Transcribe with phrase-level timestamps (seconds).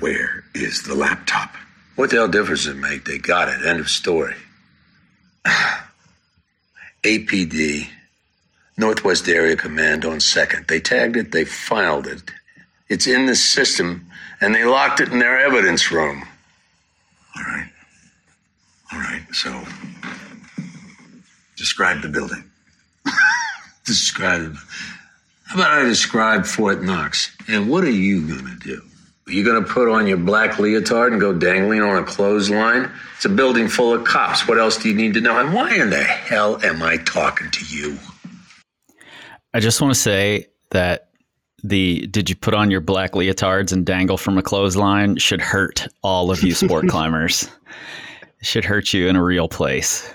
[0.00, 1.54] Where is the laptop?
[1.96, 3.04] What the hell difference does it make?
[3.04, 3.66] They got it.
[3.66, 4.36] End of story.
[7.02, 7.88] APD,
[8.76, 10.66] Northwest Area Command on second.
[10.68, 12.30] They tagged it, they filed it.
[12.88, 14.06] It's in the system,
[14.40, 16.22] and they locked it in their evidence room.
[17.36, 17.68] All right.
[18.92, 19.64] All right, so
[21.56, 22.44] describe the building.
[23.84, 24.56] Describe.
[25.48, 27.34] How about I describe Fort Knox?
[27.48, 28.82] And what are you gonna do?
[29.26, 32.92] Are you gonna put on your black leotard and go dangling on a clothesline?
[33.16, 34.46] It's a building full of cops.
[34.46, 35.38] What else do you need to know?
[35.38, 37.98] And why in the hell am I talking to you?
[39.54, 41.08] I just want to say that
[41.64, 45.88] the did you put on your black leotards and dangle from a clothesline should hurt
[46.02, 47.48] all of you sport climbers.
[48.40, 50.12] It should hurt you in a real place.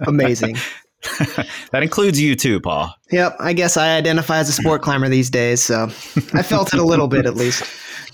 [0.00, 0.56] Amazing.
[1.72, 2.92] that includes you too, Paul.
[3.10, 5.84] Yep, I guess I identify as a sport climber these days, so
[6.34, 7.64] I felt it a little bit at least.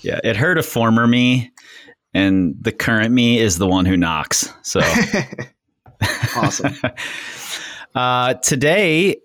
[0.01, 1.51] Yeah, it hurt a former me,
[2.13, 4.53] and the current me is the one who knocks.
[4.63, 4.81] So
[6.35, 6.73] awesome.
[7.95, 9.17] uh, today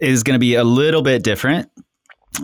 [0.00, 1.68] is going to be a little bit different.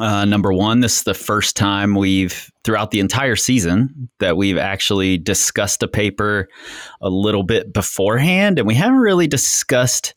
[0.00, 4.58] Uh, number one, this is the first time we've, throughout the entire season, that we've
[4.58, 6.48] actually discussed a paper
[7.00, 8.58] a little bit beforehand.
[8.58, 10.14] And we haven't really discussed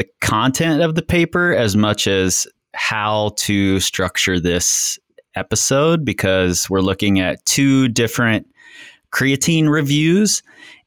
[0.00, 4.98] the content of the paper as much as how to structure this
[5.34, 8.46] episode because we're looking at two different
[9.12, 10.42] creatine reviews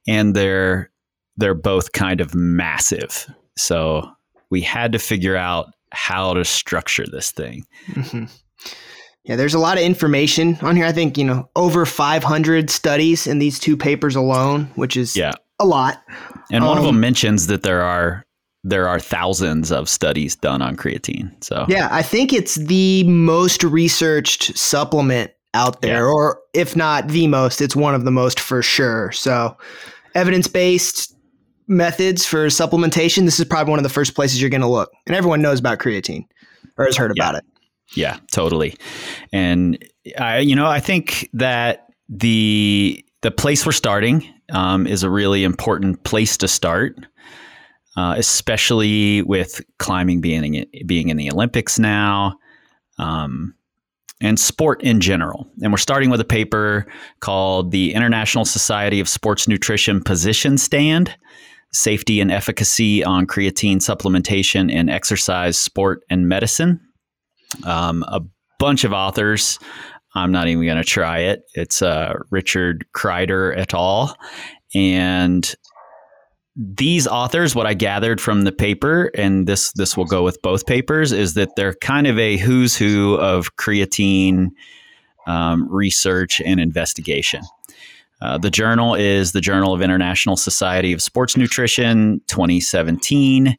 [0.07, 0.89] and they're
[1.37, 3.27] they're both kind of massive.
[3.55, 4.09] So
[4.49, 7.67] we had to figure out how to structure this thing.
[7.89, 8.25] Mm-hmm.
[9.25, 10.85] Yeah, there's a lot of information on here.
[10.85, 15.33] I think, you know, over 500 studies in these two papers alone, which is yeah.
[15.59, 16.01] a lot.
[16.51, 18.25] And one of them mentions that there are
[18.63, 21.31] there are thousands of studies done on creatine.
[21.43, 26.11] So Yeah, I think it's the most researched supplement out there Yeah.
[26.11, 29.11] or if not the most, it's one of the most for sure.
[29.11, 29.55] So,
[30.15, 31.15] evidence-based
[31.67, 34.91] methods for supplementation, this is probably one of the first places you're going to look.
[35.07, 36.25] And everyone knows about creatine
[36.77, 37.23] or has heard Yeah.
[37.23, 37.43] about it.
[37.95, 38.75] Yeah, totally.
[39.31, 39.77] And
[40.17, 45.43] I, you know, I think that the the place we're starting um, is a really
[45.45, 46.97] important place to start,
[47.97, 52.37] uh, especially with climbing being in, being in the Olympics now,
[52.97, 53.53] um,
[54.21, 55.47] and sport in general.
[55.61, 56.85] And we're starting with a paper
[57.19, 61.15] called the International Society of Sports Nutrition Position Stand.
[61.75, 66.79] Safety and efficacy on creatine supplementation in exercise, sport, and medicine
[67.63, 68.21] um, a
[68.59, 69.59] bunch of authors.
[70.15, 71.43] I'm not even going to try it.
[71.53, 74.15] It's uh, Richard Kreider et al.
[74.75, 75.53] And
[76.55, 80.65] these authors, what I gathered from the paper, and this this will go with both
[80.65, 84.49] papers, is that they're kind of a who's who of creatine
[85.25, 87.41] um, research and investigation.
[88.21, 93.57] Uh, the journal is the Journal of International Society of Sports Nutrition, 2017.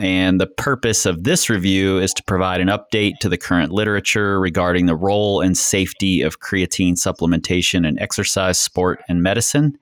[0.00, 4.40] And the purpose of this review is to provide an update to the current literature
[4.40, 9.78] regarding the role and safety of creatine supplementation in exercise, sport, and medicine,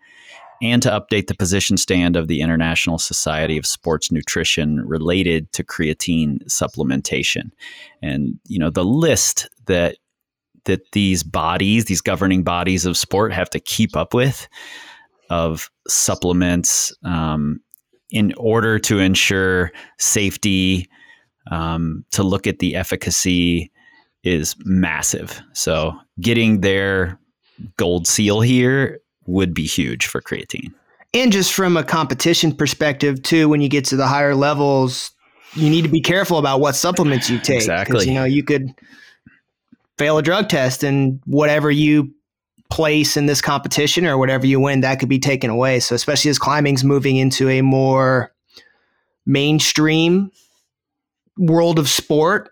[0.62, 5.64] and to update the position stand of the International Society of Sports Nutrition related to
[5.64, 7.50] creatine supplementation.
[8.00, 9.96] And you know the list that
[10.64, 14.48] that these bodies, these governing bodies of sport, have to keep up with
[15.28, 17.60] of supplements um,
[18.10, 20.88] in order to ensure safety,
[21.50, 23.72] um, to look at the efficacy
[24.22, 25.40] is massive.
[25.52, 27.18] So getting their
[27.76, 30.72] gold seal here would be huge for creatine.
[31.14, 35.10] And just from a competition perspective, too, when you get to the higher levels,
[35.54, 37.56] you need to be careful about what supplements you take.
[37.56, 38.06] Exactly.
[38.06, 38.70] You know, you could
[39.98, 42.14] fail a drug test and whatever you
[42.70, 45.78] place in this competition or whatever you win, that could be taken away.
[45.78, 48.32] So, especially as climbing's moving into a more
[49.26, 50.30] mainstream
[51.36, 52.50] world of sport,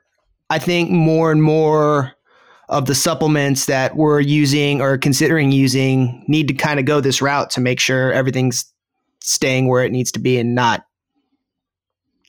[0.51, 2.13] I think more and more
[2.71, 7.21] of the supplements that we're using or considering using need to kind of go this
[7.21, 8.73] route to make sure everything's
[9.21, 10.87] staying where it needs to be and not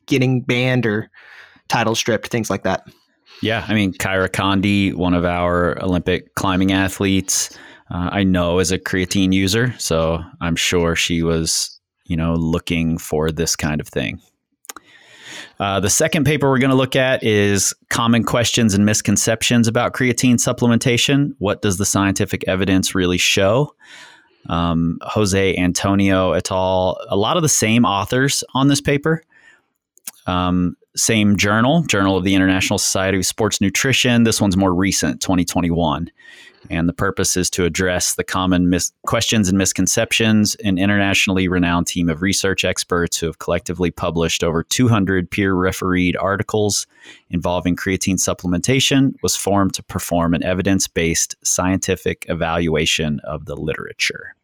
[0.07, 1.09] getting banned or
[1.69, 2.85] title stripped, things like that.
[3.43, 7.55] Yeah, I mean, Kyra Condie, one of our Olympic climbing athletes,
[7.91, 12.97] uh, I know is a creatine user, so I'm sure she was, you know, looking
[12.97, 14.19] for this kind of thing.
[15.61, 19.93] Uh, the second paper we're going to look at is common questions and misconceptions about
[19.93, 21.35] creatine supplementation.
[21.37, 23.75] What does the scientific evidence really show?
[24.49, 26.99] Um, Jose Antonio et al.
[27.09, 29.23] A lot of the same authors on this paper.
[30.25, 34.23] Um, same journal, Journal of the International Society of Sports Nutrition.
[34.23, 36.09] This one's more recent, 2021.
[36.69, 40.55] And the purpose is to address the common mis- questions and misconceptions.
[40.63, 46.15] An internationally renowned team of research experts who have collectively published over 200 peer refereed
[46.17, 46.85] articles
[47.29, 54.35] involving creatine supplementation was formed to perform an evidence based scientific evaluation of the literature.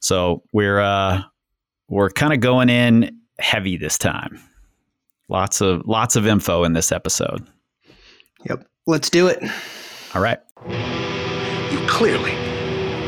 [0.00, 1.22] So we're uh,
[1.88, 4.40] we're kind of going in heavy this time.
[5.28, 7.46] Lots of lots of info in this episode.
[8.48, 8.66] Yep.
[8.86, 9.42] Let's do it.
[10.14, 10.38] All right.
[11.70, 12.32] You clearly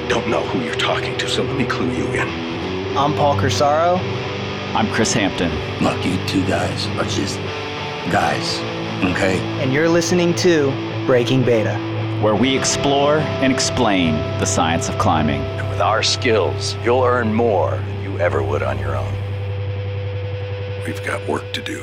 [0.09, 2.29] don't know who you're talking to, so let me clue you in.
[2.97, 3.99] I'm Paul Corsaro.
[4.75, 5.51] I'm Chris Hampton.
[5.83, 7.39] Look, you two guys are just
[8.13, 8.59] guys,
[9.05, 9.39] okay?
[9.63, 10.71] And you're listening to
[11.07, 11.77] Breaking Beta.
[12.23, 15.41] where we explore and explain the science of climbing.
[15.41, 19.13] And with our skills, you'll earn more than you ever would on your own.
[20.85, 21.83] We've got work to do.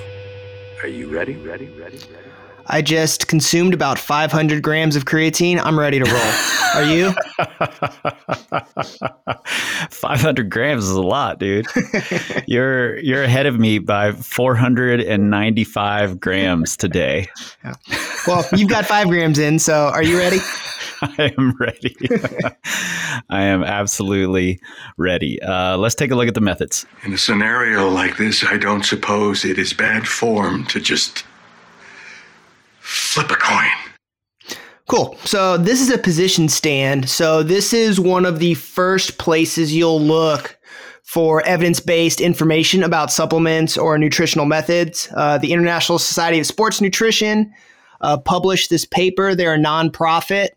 [0.83, 1.35] Are you ready?
[1.37, 1.65] Ready?
[1.69, 1.97] Ready?
[1.97, 2.26] Ready?
[2.69, 5.57] I just consumed about 500 grams of creatine.
[5.63, 6.33] I'm ready to roll.
[6.75, 7.13] Are you?
[9.89, 11.65] 500 grams is a lot, dude.
[12.47, 17.29] you're you're ahead of me by 495 grams today.
[17.63, 17.75] Yeah.
[18.27, 20.39] Well, you've got five grams in, so are you ready?
[21.01, 21.95] I am ready.
[23.29, 24.59] I am absolutely
[24.97, 25.41] ready.
[25.41, 26.85] Uh, let's take a look at the methods.
[27.03, 31.23] In a scenario like this, I don't suppose it is bad form to just
[32.87, 33.69] flip a coin.
[34.87, 35.17] Cool.
[35.25, 37.09] So this is a position stand.
[37.09, 40.57] So this is one of the first places you'll look
[41.03, 45.09] for evidence-based information about supplements or nutritional methods.
[45.15, 47.51] Uh, the International Society of Sports Nutrition
[48.01, 49.35] uh, published this paper.
[49.35, 50.49] They're a nonprofit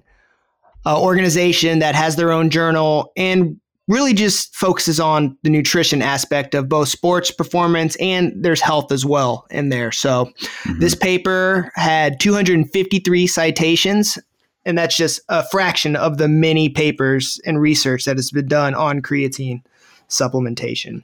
[0.86, 3.59] uh, organization that has their own journal and
[3.90, 9.04] really just focuses on the nutrition aspect of both sports performance and there's health as
[9.04, 9.90] well in there.
[9.90, 10.78] So mm-hmm.
[10.78, 14.16] this paper had 253 citations,
[14.64, 18.74] and that's just a fraction of the many papers and research that has been done
[18.74, 19.62] on creatine
[20.08, 21.02] supplementation.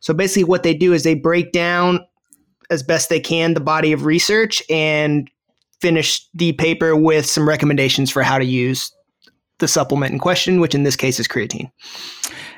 [0.00, 2.00] So basically, what they do is they break down
[2.70, 5.30] as best they can the body of research and
[5.80, 8.90] finish the paper with some recommendations for how to use
[9.62, 11.70] the supplement in question, which in this case is creatine.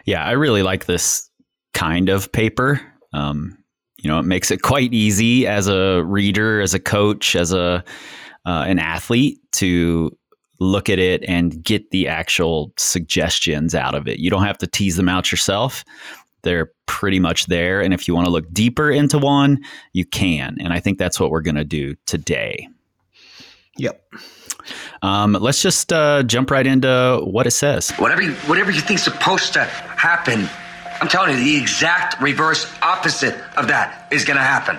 [0.06, 1.30] Yeah, I really like this
[1.74, 2.80] kind of paper.
[3.12, 3.56] Um,
[3.98, 7.84] you know, it makes it quite easy as a reader, as a coach, as a
[8.46, 10.10] uh, an athlete to
[10.60, 14.18] look at it and get the actual suggestions out of it.
[14.18, 15.84] You don't have to tease them out yourself.
[16.42, 17.80] They're pretty much there.
[17.80, 19.60] And if you want to look deeper into one,
[19.92, 20.56] you can.
[20.60, 22.68] And I think that's what we're going to do today.
[23.78, 24.02] Yep.
[25.02, 27.90] Um, let's just uh, jump right into what it says.
[27.92, 30.48] Whatever you, whatever you think's supposed to happen,
[31.00, 34.78] I'm telling you, the exact reverse opposite of that is going to happen.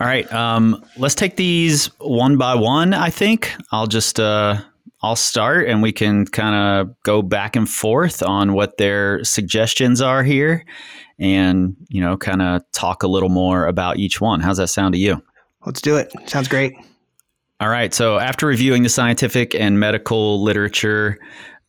[0.00, 0.32] All right.
[0.32, 2.94] Um, let's take these one by one.
[2.94, 4.60] I think I'll just uh,
[5.02, 10.00] I'll start, and we can kind of go back and forth on what their suggestions
[10.00, 10.64] are here,
[11.18, 14.40] and you know, kind of talk a little more about each one.
[14.40, 15.20] How's that sound to you?
[15.66, 16.12] Let's do it.
[16.26, 16.74] Sounds great.
[17.60, 17.92] All right.
[17.92, 21.18] So, after reviewing the scientific and medical literature,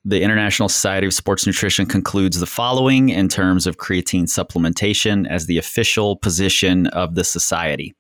[0.05, 5.47] the International Society of Sports Nutrition concludes the following in terms of creatine supplementation as
[5.47, 7.95] the official position of the society.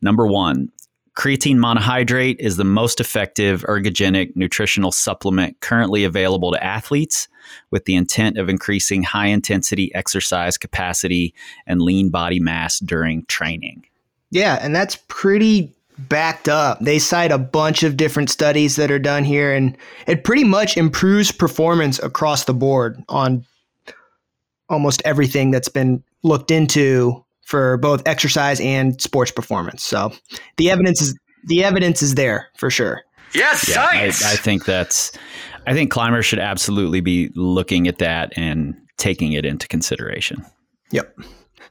[0.00, 0.72] Number one,
[1.16, 7.28] creatine monohydrate is the most effective ergogenic nutritional supplement currently available to athletes
[7.70, 11.34] with the intent of increasing high intensity exercise capacity
[11.66, 13.84] and lean body mass during training.
[14.30, 16.80] Yeah, and that's pretty backed up.
[16.80, 20.76] They cite a bunch of different studies that are done here, and it pretty much
[20.76, 23.44] improves performance across the board on
[24.68, 29.82] almost everything that's been looked into for both exercise and sports performance.
[29.82, 30.12] So
[30.56, 33.02] the evidence is the evidence is there for sure.
[33.34, 35.12] Yes, Yeah, I, I think that's.
[35.66, 40.44] I think climbers should absolutely be looking at that and taking it into consideration.
[40.90, 41.18] Yep.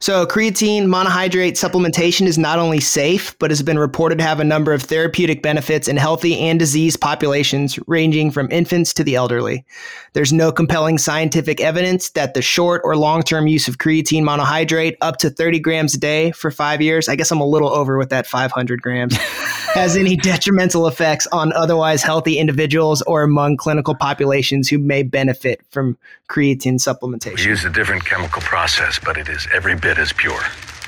[0.00, 4.44] So, creatine monohydrate supplementation is not only safe, but has been reported to have a
[4.44, 9.64] number of therapeutic benefits in healthy and diseased populations, ranging from infants to the elderly.
[10.12, 14.96] There's no compelling scientific evidence that the short or long term use of creatine monohydrate,
[15.00, 17.96] up to 30 grams a day for five years, I guess I'm a little over
[17.96, 19.16] with that 500 grams,
[19.74, 25.60] has any detrimental effects on otherwise healthy individuals or among clinical populations who may benefit
[25.70, 25.96] from
[26.28, 27.04] creatine supplementation.
[27.04, 27.46] We supplementation.
[27.46, 30.40] use a different chemical process, but it is every bit as pure.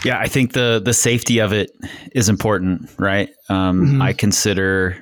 [0.05, 1.71] Yeah, I think the the safety of it
[2.13, 3.29] is important, right?
[3.49, 4.97] Um, I consider,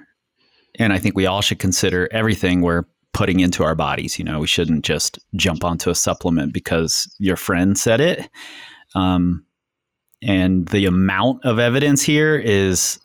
[0.78, 4.18] and I think we all should consider everything we're putting into our bodies.
[4.18, 8.28] You know, we shouldn't just jump onto a supplement because your friend said it.
[8.96, 9.46] Um,
[10.22, 12.98] and the amount of evidence here is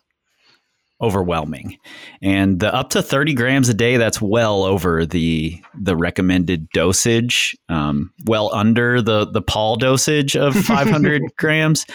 [1.00, 1.78] overwhelming.
[2.22, 7.56] And the up to 30 grams a day, that's well over the the recommended dosage,
[7.68, 11.86] um, well under the the Paul dosage of 500 grams,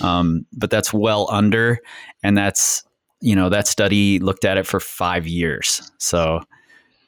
[0.00, 1.78] um, but that's well under,
[2.22, 2.82] and that's
[3.20, 6.40] you know that study looked at it for five years, so.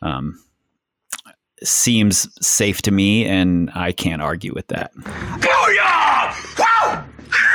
[0.00, 0.38] Um,
[1.64, 4.92] seems safe to me, and I can't argue with that.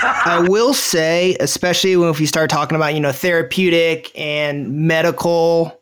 [0.04, 5.80] I will say, especially when if you start talking about you know therapeutic and medical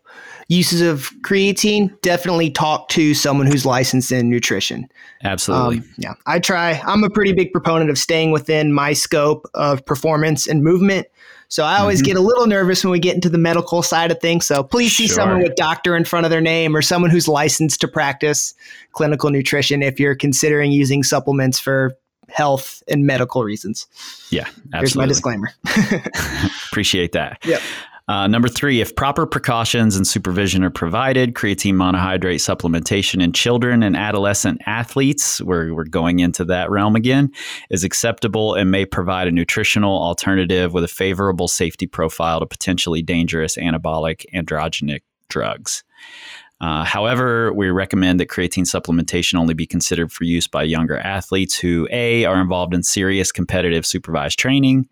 [0.47, 4.89] uses of creatine, definitely talk to someone who's licensed in nutrition.
[5.23, 5.77] Absolutely.
[5.77, 6.81] Um, yeah, I try.
[6.85, 11.07] I'm a pretty big proponent of staying within my scope of performance and movement.
[11.47, 12.07] So I always mm-hmm.
[12.07, 14.45] get a little nervous when we get into the medical side of things.
[14.45, 15.15] So please see sure.
[15.15, 18.53] someone with doctor in front of their name or someone who's licensed to practice
[18.93, 21.97] clinical nutrition if you're considering using supplements for
[22.33, 23.87] health and medical reasons.
[24.29, 24.79] Yeah, absolutely.
[24.79, 25.49] Here's my disclaimer.
[26.71, 27.43] Appreciate that.
[27.45, 27.61] Yep.
[28.07, 33.83] Uh, number three, if proper precautions and supervision are provided, creatine monohydrate supplementation in children
[33.83, 37.31] and adolescent athletes, where we're going into that realm again,
[37.69, 43.01] is acceptable and may provide a nutritional alternative with a favorable safety profile to potentially
[43.01, 45.83] dangerous anabolic androgenic drugs.
[46.61, 51.57] Uh, however, we recommend that creatine supplementation only be considered for use by younger athletes
[51.57, 54.87] who A, are involved in serious competitive supervised training,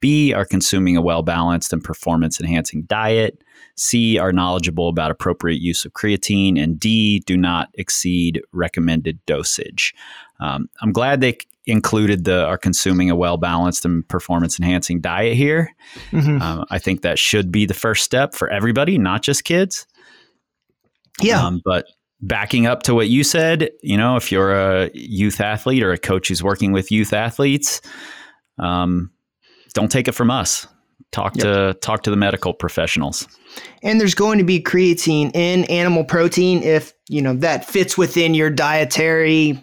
[0.00, 3.42] B, are consuming a well balanced and performance enhancing diet,
[3.76, 9.94] C, are knowledgeable about appropriate use of creatine, and D, do not exceed recommended dosage.
[10.40, 15.36] Um, I'm glad they included the are consuming a well balanced and performance enhancing diet
[15.36, 15.74] here.
[16.10, 16.42] Mm-hmm.
[16.42, 19.86] Um, I think that should be the first step for everybody, not just kids.
[21.20, 21.44] Yeah.
[21.44, 21.86] Um, but
[22.20, 25.98] backing up to what you said, you know, if you're a youth athlete or a
[25.98, 27.80] coach who's working with youth athletes,
[28.58, 29.10] um,
[29.74, 30.66] don't take it from us.
[31.12, 31.44] Talk yep.
[31.44, 33.28] to talk to the medical professionals.
[33.82, 38.34] And there's going to be creatine in animal protein if you know that fits within
[38.34, 39.62] your dietary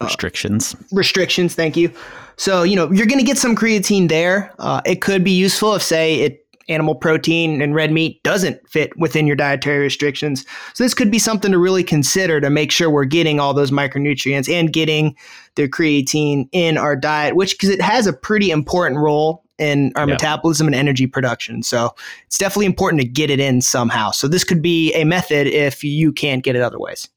[0.00, 0.74] uh, restrictions.
[0.74, 1.56] Uh, restrictions.
[1.56, 1.92] Thank you.
[2.36, 4.54] So you know you're going to get some creatine there.
[4.60, 8.96] Uh, it could be useful if, say, it animal protein and red meat doesn't fit
[8.98, 10.44] within your dietary restrictions.
[10.74, 13.70] So this could be something to really consider to make sure we're getting all those
[13.70, 15.16] micronutrients and getting
[15.54, 20.06] the creatine in our diet, which because it has a pretty important role in our
[20.06, 21.62] metabolism and energy production.
[21.62, 21.94] So
[22.26, 24.12] it's definitely important to get it in somehow.
[24.12, 27.08] So this could be a method if you can't get it other ways.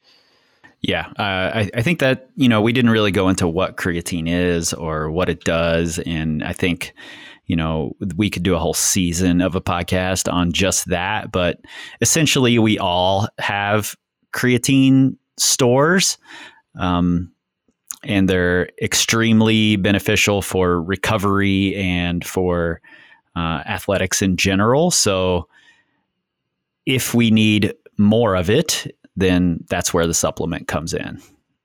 [0.82, 4.28] Yeah, uh, I, I, think that you know we didn't really go into what creatine
[4.28, 6.96] is or what it does, and I think
[7.52, 11.34] you know, we could do a whole season of a podcast on just that.
[11.34, 11.60] But
[12.00, 13.94] essentially, we all have
[14.32, 16.18] creatine stores.
[16.80, 17.30] Um,
[18.06, 22.80] and they're extremely beneficial for recovery and for
[23.36, 24.90] uh, athletics in general.
[24.90, 25.50] So,
[26.86, 31.22] if we need more of it, then that's where the supplement comes in.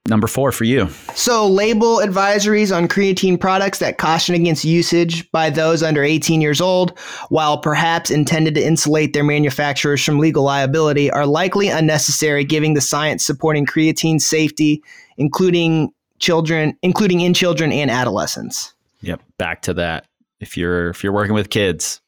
[0.08, 0.88] Number four for you.
[1.14, 6.60] So, label advisories on creatine products that caution against usage by those under 18 years
[6.60, 6.98] old,
[7.28, 12.80] while perhaps intended to insulate their manufacturers from legal liability, are likely unnecessary given the
[12.80, 14.82] science supporting creatine safety,
[15.16, 18.74] including children, including in children and adolescents.
[19.00, 19.22] Yep.
[19.38, 20.06] Back to that.
[20.40, 22.00] If you're if you're working with kids,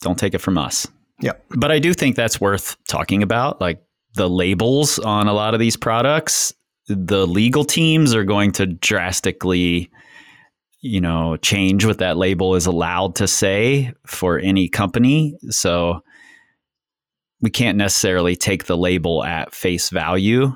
[0.00, 0.86] don't take it from us.
[1.20, 1.44] Yep.
[1.50, 3.60] But I do think that's worth talking about.
[3.60, 3.82] Like
[4.14, 6.52] the labels on a lot of these products
[6.86, 9.90] the legal teams are going to drastically
[10.80, 15.36] you know change what that label is allowed to say for any company.
[15.48, 16.02] So
[17.40, 20.54] we can't necessarily take the label at face value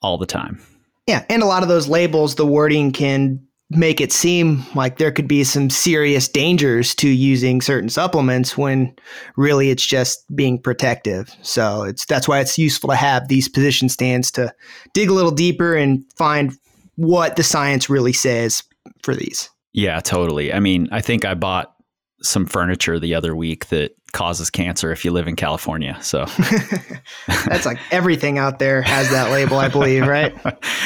[0.00, 0.60] all the time.
[1.06, 5.12] Yeah and a lot of those labels the wording can make it seem like there
[5.12, 8.94] could be some serious dangers to using certain supplements when
[9.36, 11.34] really it's just being protective.
[11.42, 14.54] So it's that's why it's useful to have these position stands to
[14.94, 16.52] dig a little deeper and find
[16.96, 18.62] what the science really says
[19.02, 19.50] for these.
[19.72, 20.52] Yeah, totally.
[20.52, 21.74] I mean, I think I bought
[22.22, 25.96] some furniture the other week that causes cancer if you live in California.
[26.00, 26.24] So
[27.26, 30.34] that's like everything out there has that label, I believe, right?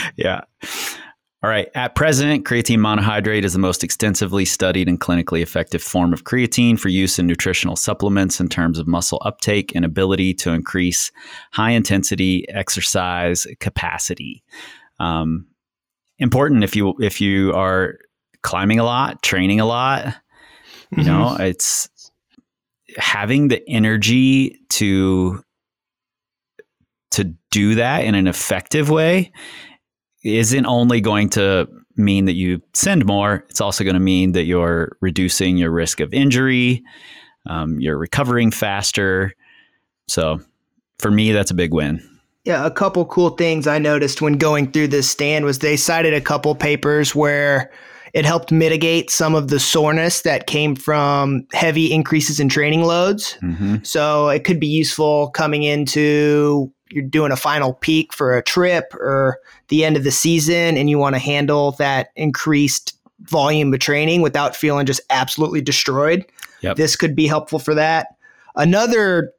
[0.16, 0.42] yeah.
[1.42, 1.68] All right.
[1.74, 6.78] At present, creatine monohydrate is the most extensively studied and clinically effective form of creatine
[6.78, 11.10] for use in nutritional supplements in terms of muscle uptake and ability to increase
[11.50, 14.44] high intensity exercise capacity.
[15.00, 15.48] Um,
[16.18, 17.98] important if you if you are
[18.42, 20.14] climbing a lot, training a lot.
[20.92, 21.06] You mm-hmm.
[21.06, 21.88] know, it's
[22.96, 25.42] having the energy to
[27.12, 29.32] to do that in an effective way
[30.24, 33.44] isn't only going to mean that you send more.
[33.48, 36.82] It's also going to mean that you're reducing your risk of injury.
[37.46, 39.32] Um, you're recovering faster.
[40.08, 40.40] So
[40.98, 42.08] for me, that's a big win.
[42.44, 46.12] Yeah, a couple cool things I noticed when going through this stand was they cited
[46.12, 47.70] a couple papers where
[48.14, 53.38] it helped mitigate some of the soreness that came from heavy increases in training loads.
[53.42, 53.76] Mm-hmm.
[53.84, 58.94] So it could be useful coming into you're doing a final peak for a trip
[58.94, 63.80] or the end of the season and you want to handle that increased volume of
[63.80, 66.24] training without feeling just absolutely destroyed.
[66.60, 66.76] Yep.
[66.76, 68.08] This could be helpful for that.
[68.56, 69.32] Another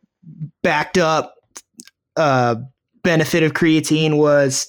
[0.62, 1.36] backed up
[2.16, 2.56] uh,
[3.04, 4.68] benefit of creatine was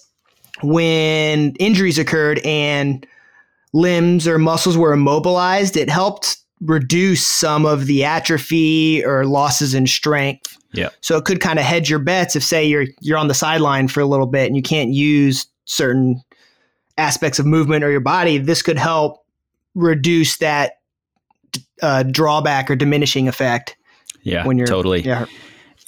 [0.63, 3.07] when injuries occurred and
[3.73, 9.87] limbs or muscles were immobilized, it helped reduce some of the atrophy or losses in
[9.87, 10.57] strength.
[10.73, 10.89] Yeah.
[11.01, 13.89] So it could kind of hedge your bets if say you're you're on the sideline
[13.89, 16.21] for a little bit and you can't use certain
[16.99, 19.25] aspects of movement or your body, this could help
[19.75, 20.75] reduce that
[21.83, 23.77] uh, drawback or diminishing effect
[24.23, 24.47] Yeah.
[24.47, 25.03] when you're totally.
[25.03, 25.27] Yeah.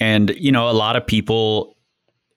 [0.01, 1.76] And, you know, a lot of people,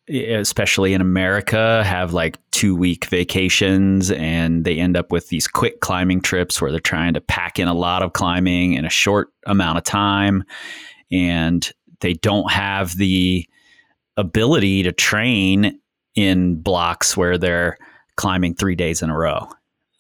[0.10, 5.82] especially in America, have like two week vacations and they end up with these quick
[5.82, 9.30] climbing trips where they're trying to pack in a lot of climbing in a short
[9.46, 10.44] amount of time.
[11.12, 13.48] And they don't have the
[14.18, 15.80] ability to train
[16.16, 17.78] in blocks where they're
[18.16, 19.48] climbing three days in a row.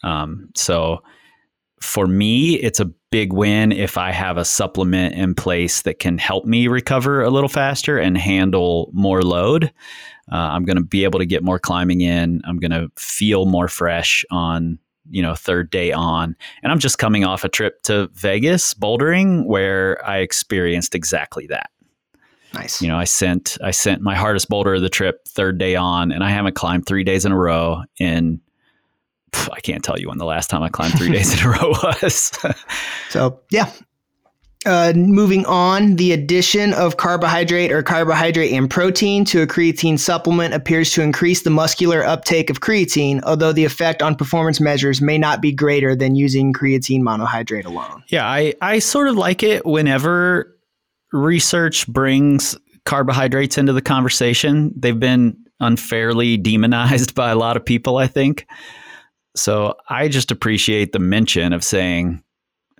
[0.03, 1.03] Um, so
[1.81, 6.17] for me, it's a big win if I have a supplement in place that can
[6.17, 9.71] help me recover a little faster and handle more load.
[10.31, 12.41] Uh, I'm going to be able to get more climbing in.
[12.45, 17.00] I'm going to feel more fresh on you know third day on and i'm just
[17.00, 21.71] coming off a trip to vegas bouldering where i experienced exactly that
[22.53, 22.81] Nice.
[22.81, 26.12] you know i sent i sent my hardest boulder of the trip third day on
[26.12, 28.39] and i haven't climbed three days in a row in
[29.31, 31.51] pff, i can't tell you when the last time i climbed three days in a
[31.51, 32.31] row was
[33.09, 33.71] So yeah.
[34.65, 40.53] Uh, moving on, the addition of carbohydrate or carbohydrate and protein to a creatine supplement
[40.53, 45.18] appears to increase the muscular uptake of creatine, although the effect on performance measures may
[45.18, 48.03] not be greater than using creatine monohydrate alone.
[48.09, 50.53] Yeah, I, I sort of like it whenever
[51.13, 54.74] research brings carbohydrates into the conversation.
[54.75, 58.46] They've been unfairly demonized by a lot of people, I think.
[59.39, 62.23] So I just appreciate the mention of saying,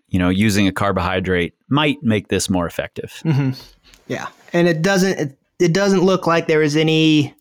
[0.07, 3.21] you know, using a carbohydrate might make this more effective.
[4.07, 7.33] Yeah, and it doesn't it, it doesn't look like there is any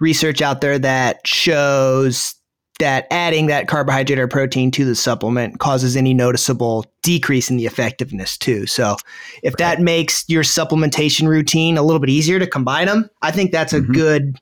[0.00, 2.34] research out there that shows
[2.78, 7.66] that adding that carbohydrate or protein to the supplement causes any noticeable decrease in the
[7.66, 8.66] effectiveness too.
[8.66, 8.96] So
[9.44, 13.52] if that makes your supplementation routine a little bit easier to combine them, I think
[13.52, 14.40] that's a good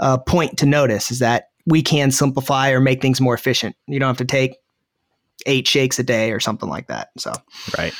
[0.00, 3.76] uh, point to notice is that we can simplify or make things more efficient.
[3.86, 4.56] You don't have to take
[5.46, 7.10] eight shakes a day or something like that.
[7.16, 7.32] So
[7.76, 7.92] Right.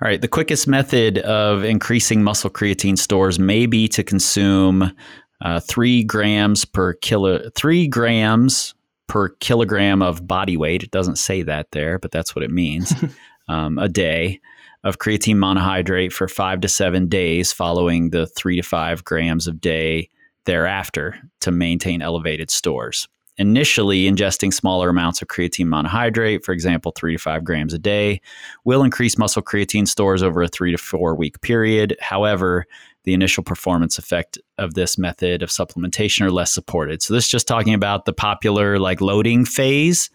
[0.00, 0.20] All right.
[0.20, 4.92] The quickest method of increasing muscle creatine stores may be to consume
[5.40, 8.74] uh, three grams per kilo, three grams
[9.06, 10.82] per kilogram of body weight.
[10.82, 12.92] It doesn't say that there, but that's what it means.
[13.48, 14.40] um, a day
[14.84, 19.60] of creatine monohydrate for five to seven days, following the three to five grams of
[19.60, 20.10] day
[20.46, 23.06] thereafter to maintain elevated stores
[23.38, 28.20] initially ingesting smaller amounts of creatine monohydrate, for example, three to five grams a day,
[28.64, 31.96] will increase muscle creatine stores over a three to four week period.
[32.00, 32.64] However,
[33.04, 37.02] the initial performance effect of this method of supplementation are less supported.
[37.02, 40.10] So, this is just talking about the popular like loading phase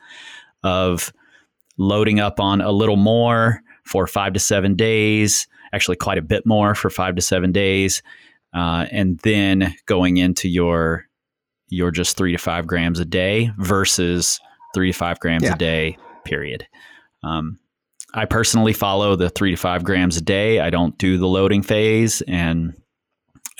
[0.64, 1.14] of
[1.78, 6.46] loading up on a little more for five to seven days, actually, quite a bit
[6.46, 8.02] more for five to seven days.
[8.54, 11.06] Uh, and then going into your
[11.70, 14.40] you're just three to five grams a day versus
[14.74, 15.54] three to five grams Yeah.
[15.54, 16.68] a day, period.
[17.24, 17.60] Um,
[18.14, 20.60] I personally follow the three to five grams a day.
[20.60, 22.74] I don't do the loading phase, and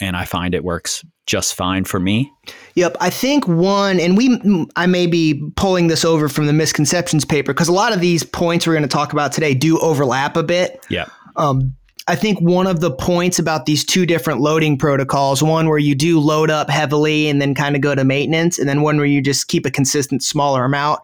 [0.02, 2.30] and I find it works just fine for me.
[2.76, 7.24] Yep, I think one, and we, I may be pulling this over from the misconceptions
[7.24, 10.36] paper because a lot of these points we're going to talk about today do overlap
[10.36, 10.84] a bit.
[10.90, 11.06] Yeah,
[11.38, 11.76] Um,
[12.08, 15.96] I think one of the points about these two different loading protocols, one where you
[15.96, 19.06] do load up heavily and then kind of go to maintenance, and then one where
[19.06, 21.00] you just keep a consistent smaller amount.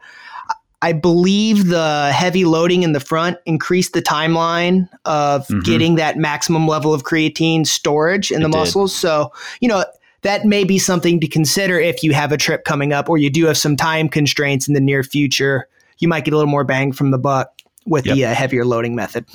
[0.81, 5.63] I believe the heavy loading in the front increased the timeline of Mhm.
[5.63, 8.57] getting that maximum level of creatine storage in the It did.
[8.57, 8.95] muscles.
[8.95, 9.85] So, you know,
[10.21, 13.29] that may be something to consider if you have a trip coming up or you
[13.29, 15.67] do have some time constraints in the near future.
[15.99, 17.51] You might get a little more bang from the buck
[17.85, 19.25] with the uh, heavier loading method.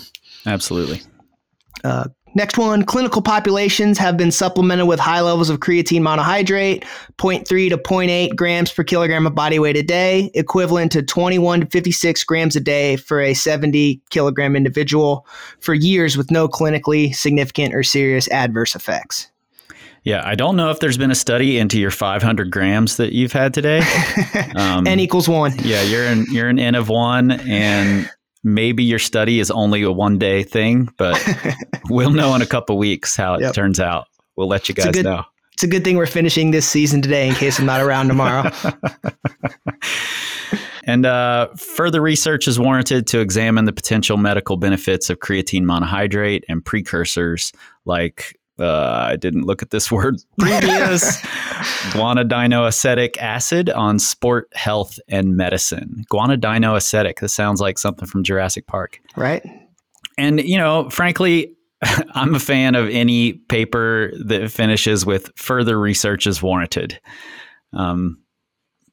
[0.47, 1.01] absolutely.
[2.35, 6.85] Next one clinical populations have been supplemented with high levels of creatine monohydrate,
[7.19, 11.67] 0.3 to 0.8 grams per kilogram of body weight a day, equivalent to 21 to
[11.67, 15.27] 56 grams a day for a 70 kilogram individual
[15.61, 19.29] for years with no clinically significant or serious adverse effects.
[20.05, 23.33] Yeah, I don't know if there's been a study into your 500 grams that you've
[23.33, 23.83] had today.
[24.55, 25.55] Um, N equals one.
[25.61, 28.11] Yeah, you're an you're an N of one, and
[28.45, 31.23] maybe your study is only a one day thing, but
[31.91, 33.55] we'll know in a couple weeks how it yep.
[33.55, 34.07] turns out.
[34.37, 35.25] We'll let you guys good, know.
[35.53, 38.51] It's a good thing we're finishing this season today in case I'm not around tomorrow.
[40.85, 46.43] and uh, further research is warranted to examine the potential medical benefits of creatine monohydrate
[46.49, 47.53] and precursors
[47.85, 51.17] like uh, I didn't look at this word previous.
[51.93, 56.05] Guanidinoacetic acid on sport, health, and medicine.
[56.11, 57.21] Guanidinoacetic.
[57.21, 59.01] This sounds like something from Jurassic Park.
[59.17, 59.43] Right.
[60.19, 61.57] And, you know, frankly,
[62.15, 67.01] I'm a fan of any paper that finishes with further research is warranted.
[67.73, 68.19] Um,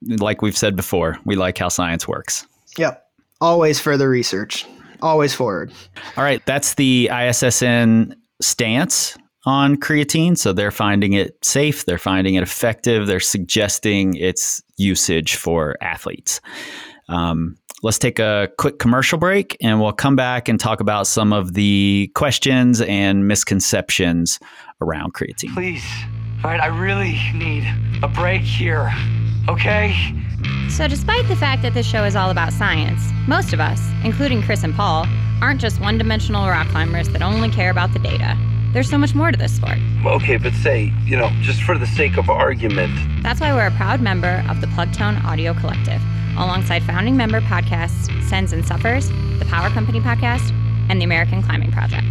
[0.02, 2.48] like we've said before, we like how science works.
[2.78, 3.06] Yep.
[3.41, 4.65] Always further research.
[5.02, 5.72] Always forward.
[6.17, 6.45] All right.
[6.45, 10.38] That's the ISSN stance on creatine.
[10.38, 16.41] So they're finding it safe, they're finding it effective, they're suggesting its usage for athletes.
[17.08, 21.34] Um, let's take a quick commercial break and we'll come back and talk about some
[21.34, 24.39] of the questions and misconceptions
[24.82, 25.54] around creatine.
[25.54, 25.86] Please.
[26.43, 27.67] All right, I really need
[28.02, 28.93] a break here.
[29.49, 29.93] Okay?
[30.69, 34.41] So, despite the fact that this show is all about science, most of us, including
[34.41, 35.06] Chris and Paul,
[35.41, 38.38] aren't just one dimensional rock climbers that only care about the data.
[38.73, 39.79] There's so much more to this sport.
[40.05, 42.93] Okay, but say, you know, just for the sake of argument.
[43.23, 45.99] That's why we're a proud member of the Plugtone Audio Collective,
[46.38, 50.51] alongside founding member podcasts Sends and Suffers, the Power Company podcast,
[50.88, 52.05] and the American Climbing Project.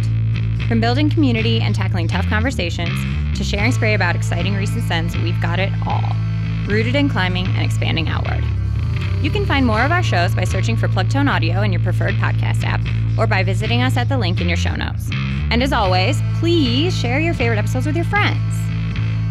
[0.67, 2.99] From building community and tackling tough conversations
[3.37, 6.11] to sharing spray about exciting recent sends, we've got it all.
[6.67, 8.43] Rooted in climbing and expanding outward.
[9.21, 12.15] You can find more of our shows by searching for Plugtone Audio in your preferred
[12.15, 12.81] podcast app
[13.17, 15.09] or by visiting us at the link in your show notes.
[15.51, 18.37] And as always, please share your favorite episodes with your friends.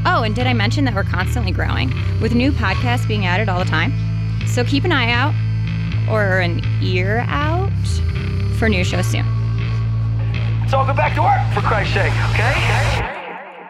[0.04, 3.58] Oh, and did I mention that we're constantly growing with new podcasts being added all
[3.58, 3.92] the time?
[4.46, 5.34] So keep an eye out
[6.10, 7.70] or an ear out
[8.58, 9.26] for new shows soon.
[10.60, 13.14] Let's all go back to work, for Christ's sake, okay?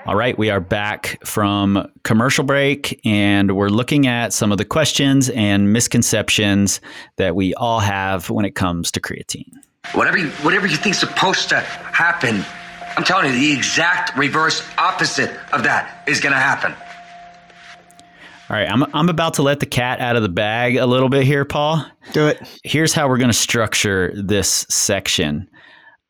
[0.07, 4.65] All right, we are back from commercial break and we're looking at some of the
[4.65, 6.81] questions and misconceptions
[7.17, 9.53] that we all have when it comes to creatine.
[9.93, 12.45] Whatever you, whatever you think's supposed to happen,
[12.97, 16.75] I'm telling you, the exact reverse opposite of that is going to happen.
[18.51, 21.09] All right, I'm, I'm about to let the cat out of the bag a little
[21.09, 21.85] bit here, Paul.
[22.12, 22.41] Do it.
[22.64, 25.49] Here's how we're going to structure this section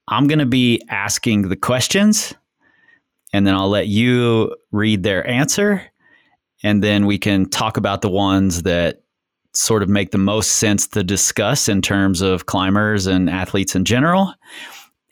[0.07, 2.35] I'm going to be asking the questions,
[3.33, 5.83] and then I'll let you read their answer,
[6.62, 9.02] and then we can talk about the ones that
[9.58, 13.84] sort of make the most sense to discuss in terms of climbers and athletes in
[13.84, 14.32] general.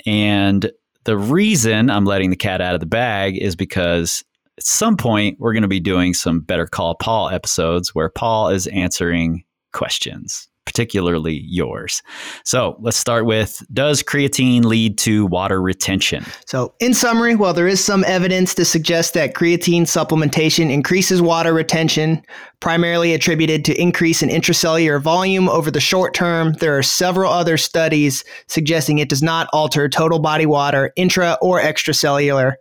[0.06, 0.70] And
[1.04, 4.24] the reason I'm letting the cat out of the bag is because
[4.56, 8.50] at some point we're going to be doing some Better Call Paul episodes where Paul
[8.50, 12.02] is answering questions particularly yours.
[12.44, 16.26] So let's start with Does creatine lead to water retention?
[16.44, 21.54] So, in summary, while there is some evidence to suggest that creatine supplementation increases water
[21.54, 22.22] retention,
[22.60, 27.56] primarily attributed to increase in intracellular volume over the short term, there are several other
[27.56, 32.54] studies suggesting it does not alter total body water, intra or extracellular,